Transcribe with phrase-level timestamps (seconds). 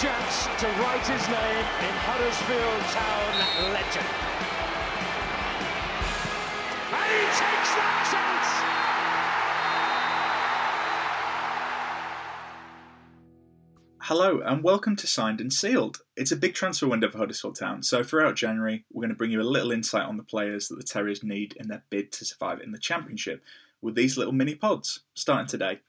[0.00, 3.36] Chance to write his name in Huddersfield Town
[3.70, 4.08] legend.
[6.88, 8.48] And he takes that chance!
[13.98, 16.00] Hello and welcome to Signed and Sealed.
[16.16, 19.32] It's a big transfer window for Huddersfield Town, so throughout January we're going to bring
[19.32, 22.24] you a little insight on the players that the Terriers need in their bid to
[22.24, 23.44] survive in the Championship
[23.82, 25.80] with these little mini pods, starting today.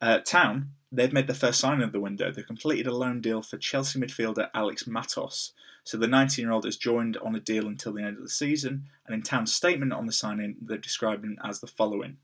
[0.00, 2.30] Uh, Town they've made the first signing of the window.
[2.30, 5.52] They've completed a loan deal for Chelsea midfielder Alex Matos.
[5.84, 8.28] So the 19 year old has joined on a deal until the end of the
[8.28, 12.18] season, and in Town's statement on the signing, they've described him as the following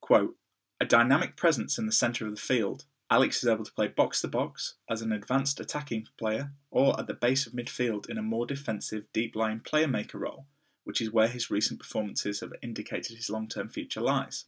[0.00, 0.36] Quote,
[0.80, 2.84] a dynamic presence in the centre of the field.
[3.10, 7.06] Alex is able to play box to box as an advanced attacking player or at
[7.06, 10.46] the base of midfield in a more defensive, deep lying player maker role,
[10.84, 14.46] which is where his recent performances have indicated his long term future lies.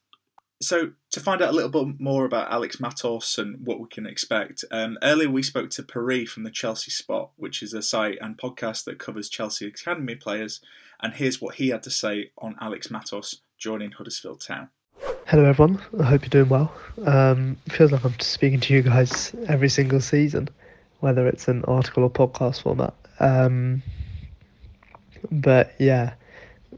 [0.60, 4.06] So, to find out a little bit more about Alex Matos and what we can
[4.06, 8.16] expect, um, earlier we spoke to Paree from the Chelsea Spot, which is a site
[8.22, 10.60] and podcast that covers Chelsea Academy players,
[11.02, 14.70] and here's what he had to say on Alex Matos joining Huddersfield Town.
[15.26, 15.82] Hello, everyone.
[16.00, 16.72] I hope you're doing well.
[17.04, 20.48] Um, feels like I'm speaking to you guys every single season,
[21.00, 22.94] whether it's an article or podcast format.
[23.20, 23.82] Um,
[25.30, 26.14] but yeah,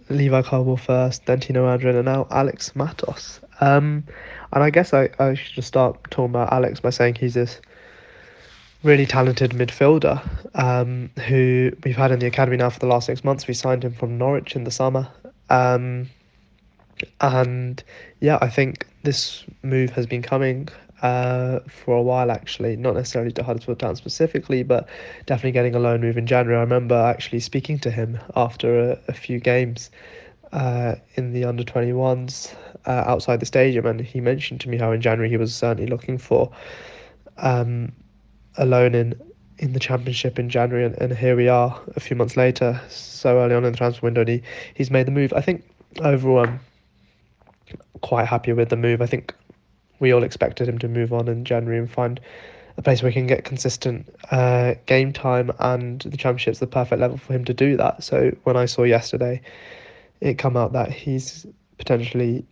[0.08, 3.40] Levi Colwill first, then Tino Anjorin, and now Alex Matos.
[3.60, 4.04] Um,
[4.52, 7.60] and I guess I, I should just start talking about Alex by saying he's this
[8.82, 10.22] really talented midfielder
[10.54, 13.46] um, who we've had in the academy now for the last six months.
[13.46, 15.08] We signed him from Norwich in the summer.
[15.50, 16.08] Um,
[17.20, 17.82] and
[18.20, 20.68] yeah, I think this move has been coming
[21.02, 24.88] uh, for a while actually, not necessarily to Huddersfield Town specifically, but
[25.26, 26.56] definitely getting a loan move in January.
[26.56, 29.90] I remember actually speaking to him after a, a few games
[30.52, 32.54] uh, in the under 21s
[32.86, 35.88] uh, outside the stadium, and he mentioned to me how in January he was certainly
[35.88, 36.50] looking for
[37.38, 37.92] um,
[38.56, 39.20] a loan in
[39.58, 43.38] in the championship in January, and, and here we are a few months later, so
[43.38, 44.42] early on in the transfer window, and he,
[44.74, 45.32] he's made the move.
[45.32, 45.64] I think
[46.00, 46.60] overall, I'm
[48.00, 49.02] quite happy with the move.
[49.02, 49.34] I think
[49.98, 52.20] we all expected him to move on in January and find
[52.76, 57.00] a place where he can get consistent uh, game time, and the championship's the perfect
[57.00, 58.04] level for him to do that.
[58.04, 59.40] So when I saw yesterday
[60.20, 61.46] it come out that he's
[61.78, 62.44] potentially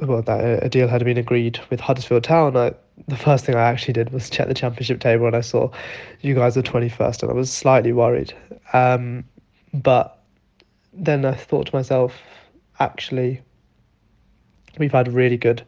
[0.00, 2.56] well that a deal had been agreed with Huddersfield Town.
[2.56, 2.72] I,
[3.08, 5.70] the first thing I actually did was check the championship table and I saw
[6.20, 8.34] you guys are twenty first, and I was slightly worried.
[8.72, 9.24] Um,
[9.72, 10.20] but
[10.92, 12.14] then I thought to myself,
[12.78, 13.40] actually,
[14.78, 15.62] we've had really good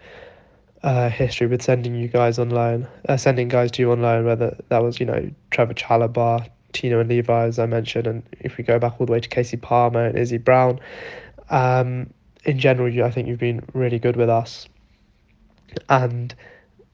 [0.82, 4.24] uh, history with sending you guys on loan, uh, sending guys to you on loan,
[4.24, 8.56] whether that was you know Trevor Chalobah, Tino and Levi, as I mentioned, and if
[8.56, 10.78] we go back all the way to Kasey Palmer and Izzy Brown,
[11.50, 12.12] um,
[12.44, 14.68] in general, I think you've been really good with us.
[15.88, 16.34] And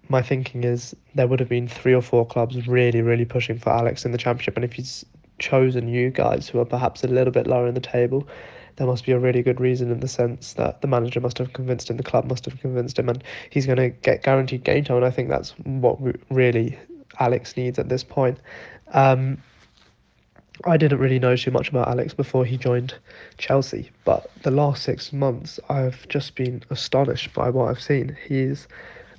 [0.09, 3.71] my thinking is there would have been three or four clubs really, really pushing for
[3.71, 4.57] Alex in the championship.
[4.57, 5.05] And if he's
[5.39, 8.27] chosen you guys who are perhaps a little bit lower in the table,
[8.77, 11.53] there must be a really good reason in the sense that the manager must have
[11.53, 14.85] convinced him, the club must have convinced him, and he's going to get guaranteed game
[14.85, 14.97] time.
[14.99, 15.99] And I think that's what
[16.31, 16.79] really
[17.21, 18.39] Alex needs at this point.
[18.93, 19.43] Um,
[20.65, 22.95] I didn't really know too much about Alex before he joined
[23.39, 28.17] Chelsea, but the last six months I've just been astonished by what I've seen.
[28.27, 28.69] He's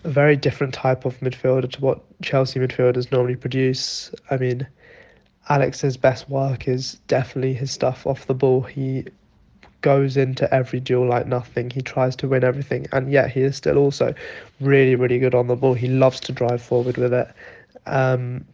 [0.03, 4.11] a very different type of midfielder to what Chelsea midfielders normally produce.
[4.29, 4.67] I mean,
[5.49, 8.61] Alex's best work is definitely his stuff off the ball.
[8.61, 9.05] He
[9.81, 11.69] goes into every duel like nothing.
[11.69, 14.13] He tries to win everything, and yet he is still also
[14.61, 15.73] really, really good on the ball.
[15.73, 17.27] He loves to drive forward with it.
[17.85, 18.45] Um,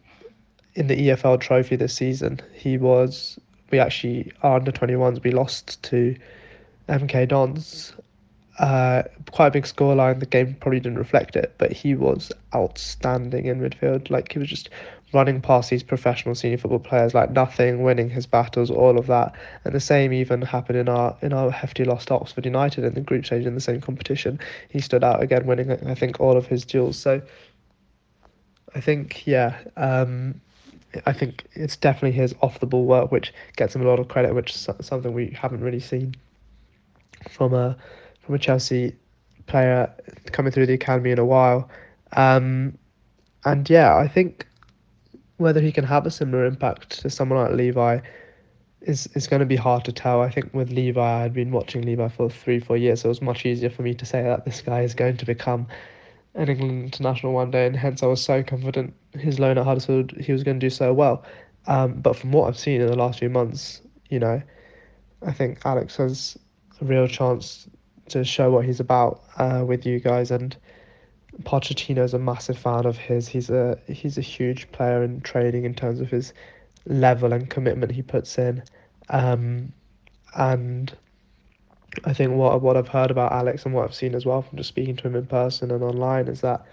[0.74, 3.38] in the EFL Trophy this season, he was.
[3.70, 5.22] We actually our under twenty ones.
[5.22, 6.16] We lost to
[6.88, 7.92] MK Dons.
[8.58, 10.20] Uh, quite a big scoreline.
[10.20, 14.10] The game probably didn't reflect it, but he was outstanding in midfield.
[14.10, 14.68] Like he was just
[15.12, 19.34] running past these professional senior football players like nothing, winning his battles, all of that.
[19.64, 22.94] And the same even happened in our in our hefty loss to Oxford United in
[22.94, 24.38] the group stage in the same competition.
[24.68, 26.98] He stood out again, winning I think all of his duels.
[26.98, 27.22] So
[28.74, 30.40] I think yeah, um,
[31.06, 34.08] I think it's definitely his off the ball work which gets him a lot of
[34.08, 36.14] credit, which is something we haven't really seen
[37.28, 37.76] from a
[38.22, 38.96] from a Chelsea
[39.46, 39.92] player
[40.32, 41.68] coming through the academy in a while.
[42.12, 42.76] Um,
[43.44, 44.46] and yeah, I think
[45.36, 48.00] whether he can have a similar impact to someone like Levi
[48.82, 50.22] is is going to be hard to tell.
[50.22, 53.10] I think with Levi, I had been watching Levi for three, four years, so it
[53.10, 55.66] was much easier for me to say that this guy is going to become
[56.34, 60.12] an England international one day, and hence I was so confident his loan at Huddersfield
[60.12, 61.24] he was going to do so well.
[61.66, 64.40] Um, but from what I've seen in the last few months, you know,
[65.26, 66.38] I think Alex has
[66.80, 67.68] a real chance
[68.08, 70.56] to show what he's about uh, with you guys, and
[71.42, 73.28] Pochettino's a massive fan of his.
[73.28, 76.32] He's a he's a huge player in training in terms of his
[76.86, 78.62] level and commitment he puts in.
[79.10, 79.72] Um,
[80.36, 80.96] and
[82.04, 84.58] I think what what I've heard about Alex and what I've seen as well from
[84.58, 86.64] just speaking to him in person and online is that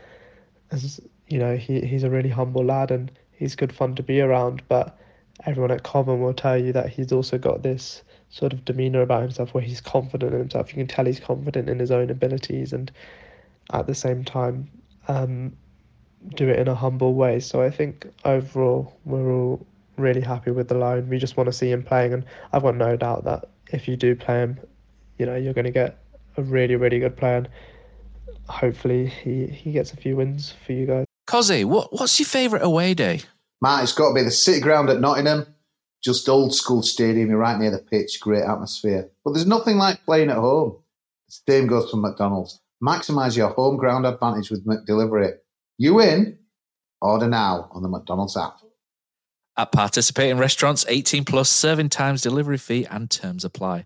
[0.72, 4.22] as you know, he, he's a really humble lad and he's good fun to be
[4.22, 4.98] around, but
[5.46, 9.22] everyone at Cobham will tell you that he's also got this sort of demeanour about
[9.22, 10.72] himself where he's confident in himself.
[10.72, 12.92] You can tell he's confident in his own abilities and
[13.72, 14.70] at the same time
[15.08, 15.56] um,
[16.36, 17.40] do it in a humble way.
[17.40, 19.66] So I think overall we're all
[19.98, 21.10] really happy with the loan.
[21.10, 23.96] We just want to see him playing, and I've got no doubt that if you
[23.96, 24.60] do play him,
[25.18, 26.04] you know you're going to get
[26.38, 27.38] a really really good player.
[27.38, 27.50] And
[28.48, 31.06] hopefully he he gets a few wins for you guys.
[31.28, 33.22] Cozzy, what what's your favourite away day?
[33.62, 35.48] Matt, it's got to be the City Ground at Nottingham.
[36.04, 39.10] Just old school stadium, you're right near the pitch, great atmosphere.
[39.26, 40.78] But there's nothing like playing at home.
[41.28, 42.62] The same goes for McDonald's.
[42.82, 45.38] Maximise your home ground advantage with McDelivery.
[45.78, 46.38] You in?
[47.02, 48.60] Order now on the McDonald's app.
[49.58, 53.86] At participating restaurants, 18 plus serving times, delivery fee, and terms apply.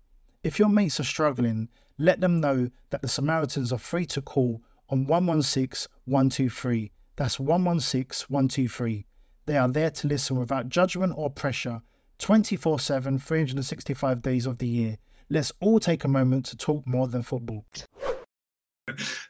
[0.43, 4.63] If your mates are struggling, let them know that the Samaritans are free to call
[4.89, 6.91] on 116 123.
[7.15, 9.05] That's 116 123.
[9.45, 11.83] They are there to listen without judgment or pressure
[12.17, 14.97] 24 7, 365 days of the year.
[15.29, 17.63] Let's all take a moment to talk more than football.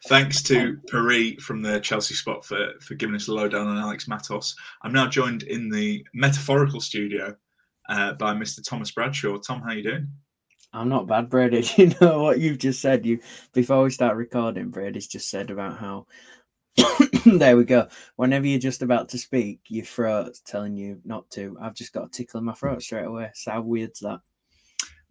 [0.07, 4.07] Thanks to Paree from the Chelsea spot for, for giving us a lowdown on Alex
[4.07, 4.55] Matos.
[4.81, 7.35] I'm now joined in the metaphorical studio
[7.89, 8.65] uh, by Mr.
[8.65, 9.37] Thomas Bradshaw.
[9.39, 10.07] Tom, how are you doing?
[10.73, 11.67] I'm not bad, Brady.
[11.77, 13.05] You know what you've just said.
[13.05, 13.19] You
[13.53, 16.07] before we start recording, Brady's just said about how
[17.25, 17.87] there we go.
[18.15, 21.57] Whenever you're just about to speak, your throat's telling you not to.
[21.61, 23.31] I've just got a tickle in my throat straight away.
[23.33, 24.19] So how weird's that?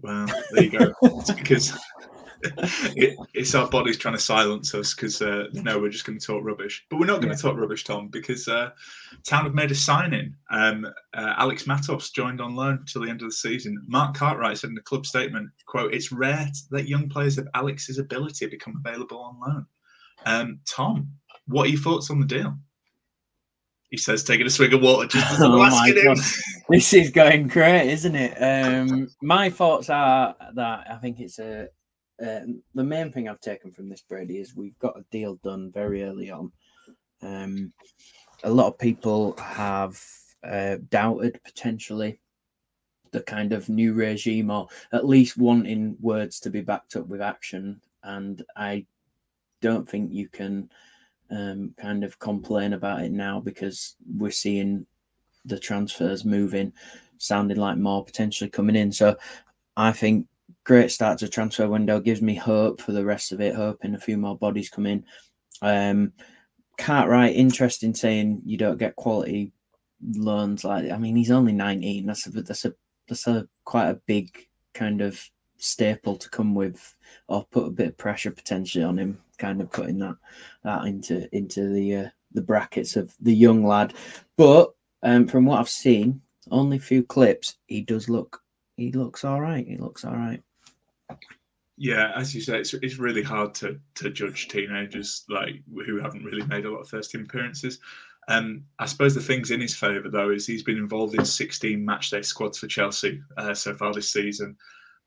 [0.00, 0.94] Well, there you go.
[1.36, 1.78] because
[2.42, 6.26] it, it's our bodies trying to silence us because uh, know we're just going to
[6.26, 6.86] talk rubbish.
[6.90, 7.50] But we're not going to yeah.
[7.50, 8.70] talk rubbish, Tom, because uh,
[9.26, 10.34] Town have made a signing.
[10.50, 13.82] Um, uh, Alex Matos joined on loan till the end of the season.
[13.86, 17.98] Mark Cartwright said in the club statement, "quote It's rare that young players of Alex's
[17.98, 19.66] ability become available on loan."
[20.26, 21.10] Um, Tom,
[21.46, 22.56] what are your thoughts on the deal?
[23.90, 26.16] He says, taking a swig of water just as I'm oh asking him.
[26.68, 28.36] This is going great, isn't it?
[28.36, 31.68] Um, my thoughts are that I think it's a
[32.20, 32.40] uh,
[32.74, 36.02] the main thing I've taken from this, Brady, is we've got a deal done very
[36.02, 36.52] early on.
[37.22, 37.72] Um,
[38.44, 40.00] a lot of people have
[40.46, 42.20] uh, doubted potentially
[43.12, 47.20] the kind of new regime, or at least wanting words to be backed up with
[47.20, 47.80] action.
[48.02, 48.86] And I
[49.60, 50.70] don't think you can
[51.30, 54.86] um, kind of complain about it now because we're seeing
[55.44, 56.72] the transfers moving,
[57.18, 58.92] sounding like more potentially coming in.
[58.92, 59.16] So
[59.76, 60.26] I think
[60.70, 61.98] great start to transfer window.
[61.98, 63.56] Gives me hope for the rest of it.
[63.56, 65.04] Hoping a few more bodies come in.
[65.62, 66.12] Um,
[66.78, 69.52] Cartwright, interesting saying you don't get quality
[70.00, 70.92] loans like.
[70.92, 72.06] I mean, he's only nineteen.
[72.06, 72.74] That's a that's a
[73.08, 75.20] that's a quite a big kind of
[75.56, 76.94] staple to come with
[77.26, 80.14] or put a bit of pressure potentially on him, kind of putting that
[80.62, 83.92] that into into the uh, the brackets of the young lad.
[84.36, 84.70] But
[85.02, 88.40] um, from what I've seen, only a few clips, he does look
[88.76, 89.66] he looks all right.
[89.66, 90.40] He looks all right.
[91.76, 96.24] Yeah, as you say, it's, it's really hard to to judge teenagers like who haven't
[96.24, 97.78] really made a lot of first team appearances.
[98.28, 101.84] Um, I suppose the things in his favour though is he's been involved in 16
[101.84, 104.56] matchday squads for Chelsea uh, so far this season.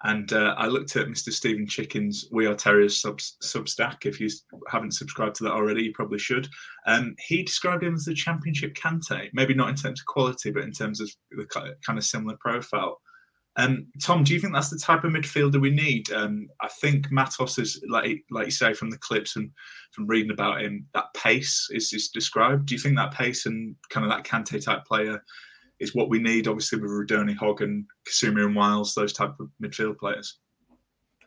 [0.04, 1.32] And uh, I looked at Mr.
[1.32, 4.06] Stephen Chicken's We Are Terriers sub- Substack.
[4.06, 4.30] If you
[4.68, 6.50] haven't subscribed to that already, you probably should.
[6.86, 10.64] Um, he described him as the championship Kante, maybe not in terms of quality, but
[10.64, 13.00] in terms of the kind of similar profile.
[13.56, 16.12] Um, Tom, do you think that's the type of midfielder we need?
[16.12, 19.52] Um, I think Matos is like like you say from the clips and
[19.92, 22.66] from reading about him, that pace is, is described.
[22.66, 25.24] Do you think that pace and kind of that Kante type player
[25.80, 26.48] is what we need?
[26.48, 30.40] Obviously, with Rudoni, Hogg, and Kasumu and Wiles, those type of midfield players.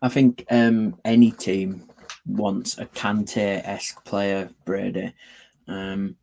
[0.03, 1.89] I think um, any team
[2.27, 5.15] wants a Kante esque player, Brady.
[5.69, 6.17] Um,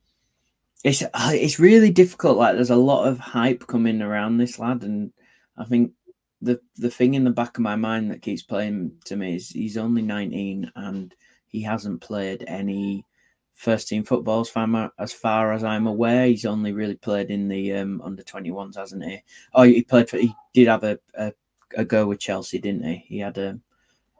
[0.83, 2.37] it's it's really difficult.
[2.37, 5.11] Like there's a lot of hype coming around this lad, and
[5.57, 5.91] I think
[6.41, 9.49] the the thing in the back of my mind that keeps playing to me is
[9.49, 11.15] he's only 19 and
[11.47, 13.05] he hasn't played any
[13.53, 16.25] first team football as far, as far as I'm aware.
[16.25, 19.21] He's only really played in the um, under 21s, hasn't he?
[19.53, 20.17] Oh, he played for.
[20.17, 21.33] He did have a, a,
[21.77, 23.05] a go with Chelsea, didn't he?
[23.07, 23.59] He had a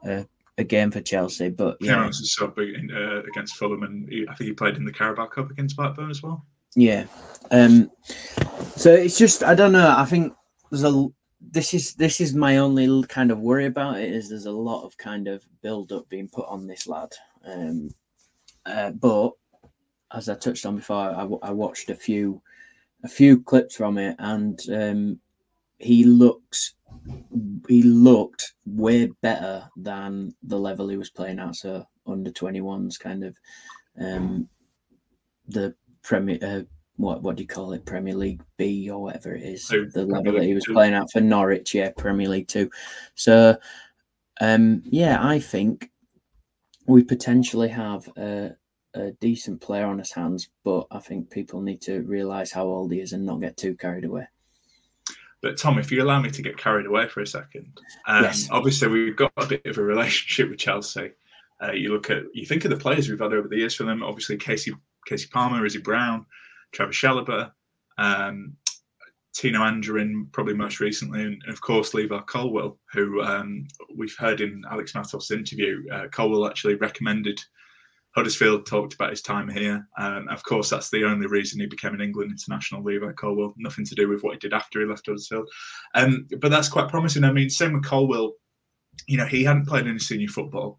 [0.04, 0.26] a,
[0.58, 4.08] a game for Chelsea, but yeah, yeah was a sub in, uh, against Fulham, and
[4.08, 6.44] he, I think he played in the Carabao Cup against Blackburn as well.
[6.76, 7.06] Yeah,
[7.50, 7.90] um,
[8.76, 9.94] so it's just I don't know.
[9.96, 10.32] I think
[10.70, 11.08] there's a
[11.50, 14.84] this is this is my only kind of worry about it is there's a lot
[14.84, 17.12] of kind of build up being put on this lad.
[17.44, 17.90] Um,
[18.66, 19.32] uh, but
[20.12, 22.40] as I touched on before, I, I, watched a few
[23.02, 25.20] a few clips from it, and um,
[25.78, 26.74] he looks
[27.68, 31.56] he looked way better than the level he was playing at.
[31.56, 33.36] So under twenty ones, kind of
[34.00, 34.48] um,
[35.48, 36.38] the Premier.
[36.40, 36.62] Uh,
[36.96, 37.84] what what do you call it?
[37.84, 39.70] Premier League B or whatever it is.
[39.72, 42.70] Oh, the level that he was playing at for Norwich, yeah, Premier League two.
[43.14, 43.56] So,
[44.40, 45.90] um, yeah, I think
[46.86, 48.52] we potentially have a,
[48.94, 52.92] a decent player on his hands, but I think people need to realise how old
[52.92, 54.28] he is and not get too carried away.
[55.40, 58.48] But Tom, if you allow me to get carried away for a second, um, yes.
[58.50, 61.10] obviously we've got a bit of a relationship with Chelsea.
[61.62, 63.84] Uh, you look at, you think of the players we've had over the years for
[63.84, 64.02] them.
[64.02, 64.72] Obviously, Kasey
[65.08, 66.26] Kasey Palmer, Izzy Brown,
[66.74, 67.52] Trevor Chalobah,
[67.98, 68.56] um,
[69.32, 73.66] Tino Anjorin, probably most recently, and of course Levi Colwill, who um,
[73.96, 75.82] we've heard in Alex Matos' interview.
[75.90, 77.40] Uh, Colwill actually recommended
[78.14, 79.88] Huddersfield, talked about his time here.
[79.98, 82.82] Um, of course, that's the only reason he became an England international.
[82.82, 83.54] Levi Colwill.
[83.56, 85.48] nothing to do with what he did after he left Huddersfield.
[85.96, 87.24] Um, but that's quite promising.
[87.24, 88.34] I mean, same with Colwill.
[89.08, 90.78] You know, he hadn't played any senior football,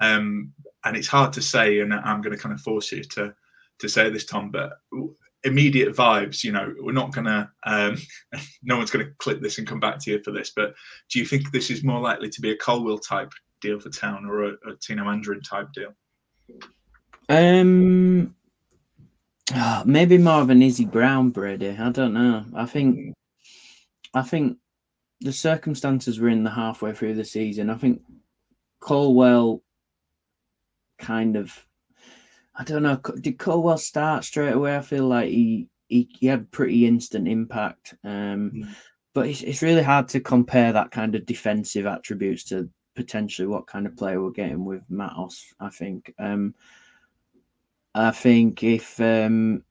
[0.00, 0.52] um,
[0.84, 1.78] and it's hard to say.
[1.78, 3.32] And I'm going to kind of force you to
[3.78, 4.72] to say this, Tom, but
[5.44, 6.44] immediate vibes.
[6.44, 7.96] You know, we're not to, um,
[8.62, 10.52] no one's to clip this and come back to you for this.
[10.54, 10.74] But
[11.10, 14.26] do you think this is more likely to be a Colwill type deal for Town
[14.26, 15.94] or a, a Tino Anjorin type deal?
[17.28, 18.34] Um,
[19.54, 21.70] oh, maybe more of an Izzy Brown, Brady.
[21.70, 22.44] I don't know.
[22.54, 23.14] I think,
[24.14, 24.58] I think
[25.20, 27.70] the circumstances were in the halfway through the season.
[27.70, 28.02] I think
[28.80, 29.62] Colwill
[30.98, 31.66] kind of
[32.54, 33.00] I don't know.
[33.20, 34.76] Did Colwill start straight away?
[34.76, 37.94] I feel like he he, he had pretty instant impact.
[38.04, 38.68] Um, mm.
[39.14, 43.66] But it's, it's really hard to compare that kind of defensive attributes to potentially what
[43.66, 45.44] kind of player we're getting with Matos.
[45.60, 46.12] I think.
[46.18, 46.54] Um,
[47.94, 49.64] I think if um,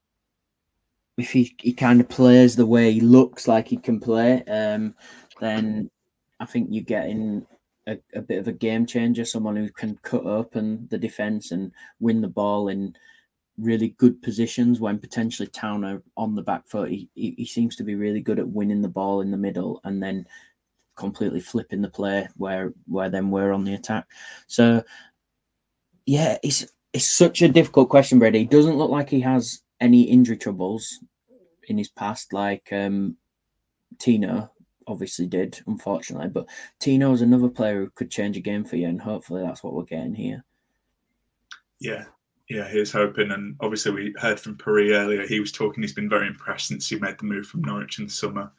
[1.18, 4.96] if he, he kind of plays the way he looks like he can play, um,
[5.40, 5.90] then
[6.40, 7.46] I think you're getting
[7.88, 11.72] a, a, bit of a game changer, someone who can cut open the defense and
[12.00, 12.96] win the ball in
[13.58, 16.90] really good positions when potentially Town are on the back foot.
[16.90, 20.02] He, he, seems to be really good at winning the ball in the middle and
[20.02, 20.26] then
[20.96, 24.06] completely flipping the play where where then we're on the attack.
[24.48, 24.84] So
[26.06, 28.40] yeah, it's it's such a difficult question, Brady.
[28.40, 31.00] He doesn't look like he has any injury troubles
[31.68, 33.16] in his past, like um,
[33.98, 34.51] Tino,
[34.88, 36.30] obviously did, unfortunately.
[36.30, 36.48] But
[36.80, 39.74] Tino is another player who could change a game for you, and hopefully that's what
[39.74, 40.44] we're getting here.
[41.80, 42.06] Yeah,
[42.50, 43.32] yeah, here's hoping.
[43.32, 45.26] And obviously, we heard from Paree earlier.
[45.26, 45.82] He was talking.
[45.82, 48.52] He's been very impressed since he made the move from Norwich in the summer.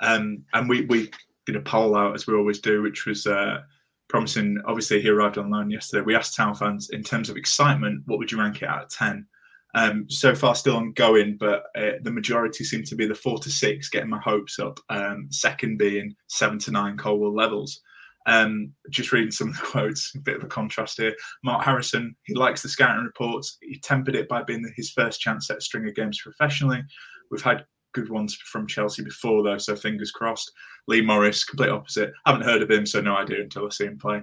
[0.00, 1.10] Um, and we we
[1.46, 3.62] did a poll out as we always do, which was uh,
[4.08, 4.58] promising.
[4.66, 6.04] Obviously, he arrived on loan yesterday.
[6.04, 8.88] We asked Town fans in terms of excitement, what would you rank it out of
[8.88, 9.26] ten?
[9.74, 13.50] Um, so far, still ongoing, but uh, the majority seem to be the four to
[13.50, 14.78] six, getting my hopes up.
[14.88, 17.80] Um, second being seven to nine Colwill levels.
[18.26, 21.14] Um, just reading some of the quotes, a bit of a contrast here.
[21.42, 23.58] Mark Harrison, he likes the scouting reports.
[23.62, 26.82] He tempered it by being his first chance at a string of games professionally.
[27.30, 30.52] We've had good ones from Chelsea before, though, so fingers crossed.
[30.86, 32.12] Lee Morris, complete opposite.
[32.26, 34.22] haven't heard of him, so no idea until I see him play.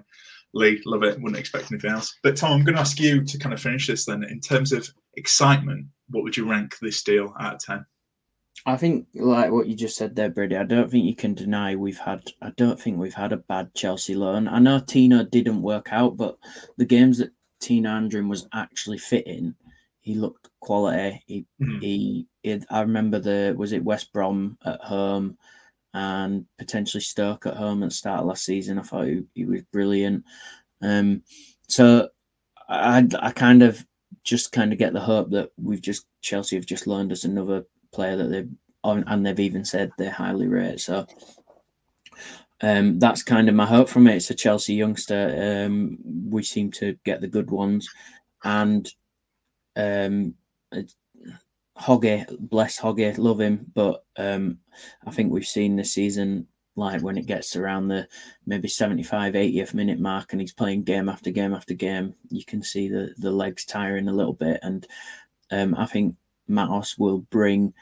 [0.53, 1.19] Lee, love it.
[1.19, 2.13] Wouldn't expect anything else.
[2.23, 4.23] But Tom, I'm going to ask you to kind of finish this then.
[4.23, 7.85] In terms of excitement, what would you rank this deal out of 10?
[8.65, 11.75] I think, like what you just said there, Brady, I don't think you can deny
[11.75, 14.47] we've had, I don't think we've had a bad Chelsea loan.
[14.47, 16.37] I know Tino didn't work out, but
[16.77, 19.55] the games that Tino Anjorin was actually fitting,
[20.01, 21.23] he looked quality.
[21.25, 21.79] He, mm-hmm.
[21.79, 25.37] he, he, I remember the, was it West Brom at home?
[25.93, 28.79] and potentially Stoke at home at the start of last season.
[28.79, 30.23] I thought he, he was brilliant.
[30.81, 31.23] Um,
[31.67, 32.09] so
[32.69, 33.85] I, I kind of
[34.23, 37.65] just kind of get the hope that we've just Chelsea have just learned us another
[37.91, 38.49] player that they've
[38.83, 40.81] and they've even said they're highly rated.
[40.81, 41.05] So
[42.61, 44.15] um, that's kind of my hope from it.
[44.15, 45.65] It's a Chelsea youngster.
[45.65, 45.97] Um,
[46.29, 47.89] we seem to get the good ones,
[48.43, 48.87] and
[49.75, 50.35] um,
[51.77, 54.59] Hoggy, bless Hoggy, love him, but um,
[55.05, 56.47] I think we've seen this season
[56.81, 58.07] like when it gets around the
[58.45, 62.61] maybe 75 80th minute mark and he's playing game after game after game you can
[62.61, 64.59] see the the legs tiring a little bit.
[64.63, 64.85] And
[65.51, 66.15] um, i think
[66.47, 67.73] matos will bring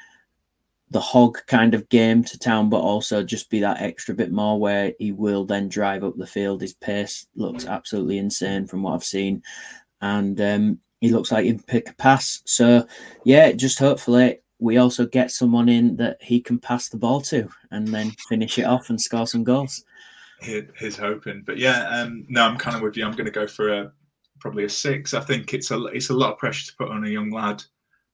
[0.91, 4.59] the Hogg kind of game to town but also just be that extra bit more
[4.59, 6.61] where he will then drive up the field.
[6.61, 9.43] His pace looks absolutely insane from what i've seen.
[10.01, 12.41] And um, he looks like he can pick a pass.
[12.45, 12.87] So,
[13.23, 17.49] yeah, just hopefully we also get someone in that he can pass the ball to
[17.71, 19.83] and then finish it off and score some goals.
[20.41, 23.05] He's hoping, but yeah, um, no, I'm kind of with you.
[23.05, 23.91] I'm going to go for a
[24.39, 25.13] probably a six.
[25.13, 27.61] I think it's a it's a lot of pressure to put on a young lad,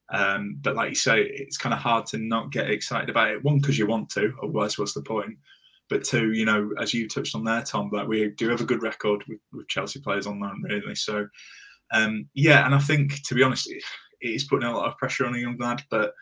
[0.09, 3.43] um, but like you say, it's kind of hard to not get excited about it.
[3.43, 5.37] One, because you want to, otherwise, what's the point?
[5.87, 8.65] But two, you know, as you touched on there, Tom, like we do have a
[8.65, 10.95] good record with, with Chelsea players on that, really.
[10.95, 11.27] So
[11.91, 13.83] um, yeah, and I think to be honest, it
[14.19, 15.83] is putting a lot of pressure on a young lad.
[15.91, 16.13] But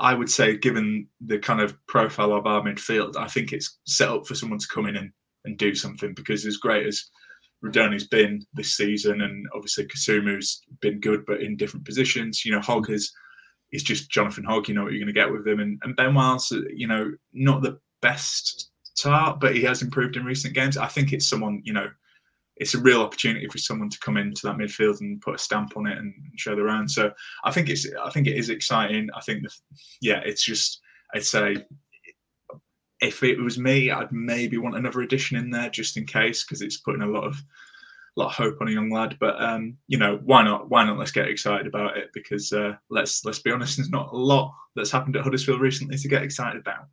[0.00, 4.08] I would say, given the kind of profile of our midfield, I think it's set
[4.08, 5.12] up for someone to come in and,
[5.44, 6.14] and do something.
[6.14, 7.04] Because as great as
[7.62, 12.44] Rudoni's been this season, and obviously Kasumu's been good, but in different positions.
[12.44, 13.12] You know, Hogg is
[13.72, 14.68] is just Jonathan Hogg.
[14.68, 17.12] You know what you're going to get with him, and, and Ben Wiles, you know,
[17.32, 20.76] not the best start, but he has improved in recent games.
[20.76, 21.88] I think it's someone you know
[22.60, 25.76] it's a real opportunity for someone to come into that midfield and put a stamp
[25.78, 26.86] on it and show their own.
[26.86, 27.10] So
[27.42, 29.08] I think it's I think it is exciting.
[29.16, 29.50] I think the,
[30.02, 30.80] yeah, it's just
[31.14, 31.64] I'd say
[33.00, 36.60] if it was me, I'd maybe want another addition in there just in case because
[36.60, 37.42] it's putting a lot of
[38.16, 39.16] lot of hope on a young lad.
[39.18, 40.68] But um, you know, why not?
[40.68, 40.98] Why not?
[40.98, 44.54] Let's get excited about it because uh, let's let's be honest, there's not a lot
[44.76, 46.88] that's happened at Huddersfield recently to get excited about.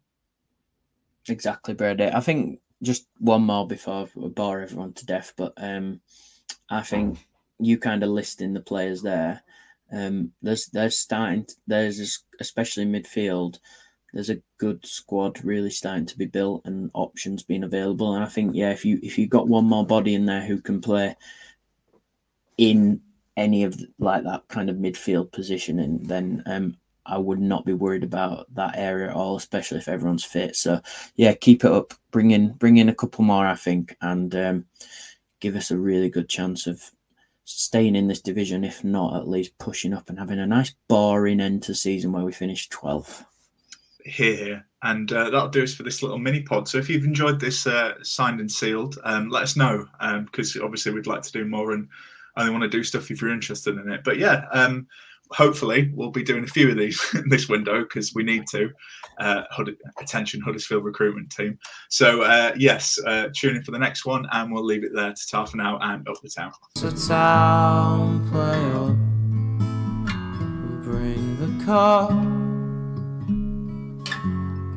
[1.27, 2.05] Exactly, Brady.
[2.05, 6.01] I think just one more before I bore everyone to death, but um,
[6.69, 7.27] I think
[7.59, 9.41] you kind of listing the players there.
[9.91, 13.59] Um, there's there's starting there's especially midfield.
[14.13, 18.13] There's a good squad really starting to be built and options being available.
[18.13, 20.61] And I think yeah, if you if you got one more body in there who
[20.61, 21.15] can play
[22.57, 23.01] in
[23.35, 28.03] any of like that kind of midfield positioning, then um, I would not be worried
[28.03, 30.55] about that area at all, especially if everyone's fit.
[30.55, 30.81] So
[31.15, 31.93] yeah, keep it up.
[32.11, 34.65] Bring in bring in a couple more, I think, and um,
[35.39, 36.81] give us a really good chance of
[37.45, 41.39] staying in this division, if not at least pushing up and having a nice boring
[41.39, 43.25] end to season where we finish 12th.
[44.03, 44.65] Here, here.
[44.83, 46.67] And uh, that'll do us for this little mini pod.
[46.67, 49.87] So if you've enjoyed this uh, signed and sealed, um, let us know
[50.25, 51.87] because um, obviously we'd like to do more and
[52.35, 54.03] only want to do stuff if you're interested in it.
[54.03, 54.87] But yeah, um,
[55.31, 58.69] hopefully we'll be doing a few of these this window because we need to.
[59.19, 59.43] Uh,
[59.99, 61.57] attention Huddersfield recruitment team.
[61.89, 65.13] So uh, yes, uh, tune in for the next one, and we'll leave it there
[65.13, 66.51] to Taff now and up the town.
[66.75, 68.57] So town play
[70.83, 72.09] bring the car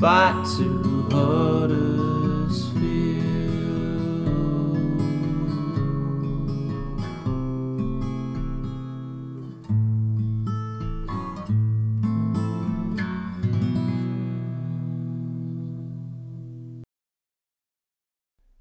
[0.01, 2.10] back to Huddersfield.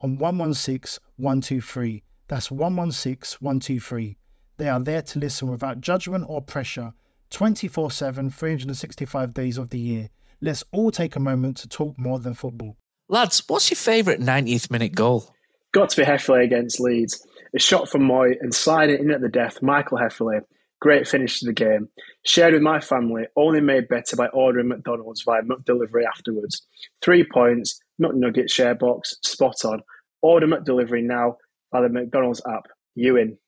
[0.00, 2.02] on 116 123.
[2.28, 4.16] That's 116 123.
[4.56, 6.92] They are there to listen without judgment or pressure
[7.30, 10.10] 24 7, 365 days of the year.
[10.40, 12.76] Let's all take a moment to talk more than football.
[13.08, 15.34] Lads, what's your favourite 90th minute goal?
[15.72, 17.26] Got to be Hefele against Leeds.
[17.54, 20.42] A shot from Moy and sliding in at the death, Michael Hefele.
[20.80, 21.88] Great finish to the game.
[22.24, 26.66] Shared with my family, only made better by ordering McDonald's via McDelivery afterwards.
[27.02, 29.82] Three points, McNugget share box, spot on.
[30.22, 31.36] Order McDelivery now
[31.70, 32.66] by the McDonald's app.
[32.94, 33.38] You in.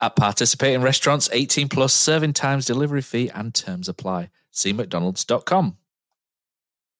[0.00, 4.30] At participating restaurants, 18 plus serving times, delivery fee, and terms apply.
[4.52, 5.76] See McDonald's.com.